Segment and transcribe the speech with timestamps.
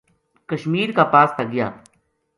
[0.49, 1.69] کشمیر کا پاس تا گیا